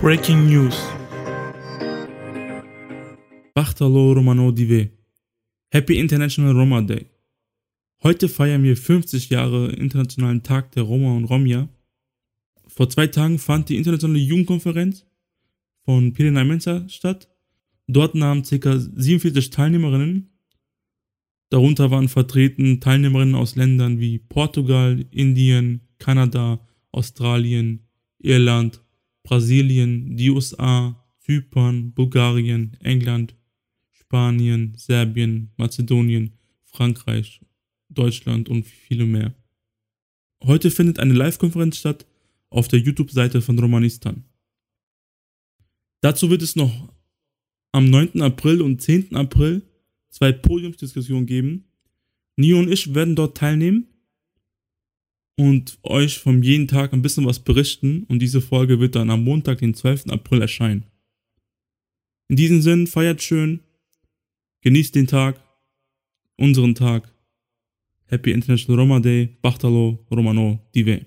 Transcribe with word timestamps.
Breaking 0.00 0.46
News. 0.46 0.76
Bachtalo 3.52 4.12
Romano 4.12 4.52
Dive. 4.52 4.92
Happy 5.72 5.98
International 5.98 6.52
Roma 6.52 6.82
Day. 6.82 7.06
Heute 8.04 8.28
feiern 8.28 8.62
wir 8.62 8.76
50 8.76 9.28
Jahre 9.28 9.72
Internationalen 9.72 10.44
Tag 10.44 10.70
der 10.70 10.84
Roma 10.84 11.16
und 11.16 11.24
Romja. 11.24 11.68
Vor 12.68 12.88
zwei 12.88 13.08
Tagen 13.08 13.40
fand 13.40 13.70
die 13.70 13.76
internationale 13.76 14.20
Jugendkonferenz 14.20 15.04
von 15.84 16.12
Pirina 16.12 16.44
Mensa 16.44 16.88
statt. 16.88 17.28
Dort 17.88 18.14
nahmen 18.14 18.44
ca. 18.44 18.78
47 18.78 19.50
Teilnehmerinnen, 19.50 20.30
darunter 21.50 21.90
waren 21.90 22.06
vertreten 22.06 22.80
Teilnehmerinnen 22.80 23.34
aus 23.34 23.56
Ländern 23.56 23.98
wie 23.98 24.20
Portugal, 24.20 25.04
Indien, 25.10 25.80
Kanada, 25.98 26.60
Australien, 26.92 27.88
Irland, 28.20 28.80
Brasilien, 29.28 30.16
die 30.16 30.30
USA, 30.30 30.96
Zypern, 31.20 31.92
Bulgarien, 31.92 32.78
England, 32.80 33.36
Spanien, 33.92 34.72
Serbien, 34.74 35.50
Mazedonien, 35.58 36.32
Frankreich, 36.64 37.42
Deutschland 37.90 38.48
und 38.48 38.64
viele 38.64 39.04
mehr. 39.04 39.34
Heute 40.42 40.70
findet 40.70 40.98
eine 40.98 41.12
Live-Konferenz 41.12 41.76
statt 41.76 42.06
auf 42.48 42.68
der 42.68 42.78
YouTube-Seite 42.78 43.42
von 43.42 43.58
Romanistan. 43.58 44.24
Dazu 46.00 46.30
wird 46.30 46.40
es 46.40 46.56
noch 46.56 46.90
am 47.72 47.90
9. 47.90 48.22
April 48.22 48.62
und 48.62 48.80
10. 48.80 49.14
April 49.14 49.60
zwei 50.08 50.32
Podiumsdiskussionen 50.32 51.26
geben. 51.26 51.64
Nio 52.36 52.58
und 52.58 52.72
ich 52.72 52.94
werden 52.94 53.14
dort 53.14 53.36
teilnehmen 53.36 53.88
und 55.38 55.78
euch 55.84 56.18
von 56.18 56.42
jeden 56.42 56.66
Tag 56.66 56.92
ein 56.92 57.00
bisschen 57.00 57.24
was 57.24 57.38
berichten 57.38 58.02
und 58.08 58.18
diese 58.18 58.40
Folge 58.40 58.80
wird 58.80 58.96
dann 58.96 59.08
am 59.08 59.22
Montag, 59.22 59.58
den 59.58 59.72
12. 59.72 60.08
April 60.08 60.42
erscheinen. 60.42 60.84
In 62.26 62.34
diesem 62.34 62.60
Sinn, 62.60 62.88
feiert 62.88 63.22
schön, 63.22 63.60
genießt 64.62 64.96
den 64.96 65.06
Tag, 65.06 65.40
unseren 66.36 66.74
Tag. 66.74 67.14
Happy 68.06 68.32
International 68.32 68.80
Roma 68.80 68.98
Day, 68.98 69.28
Bachtalo, 69.40 70.04
Romano, 70.10 70.58
Dive. 70.74 71.06